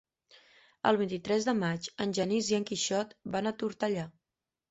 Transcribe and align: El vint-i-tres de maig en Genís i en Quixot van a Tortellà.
El 0.91 0.95
vint-i-tres 1.01 1.45
de 1.49 1.53
maig 1.57 1.89
en 2.05 2.15
Genís 2.19 2.49
i 2.53 2.57
en 2.59 2.65
Quixot 2.71 3.13
van 3.35 3.51
a 3.51 3.55
Tortellà. 3.63 4.07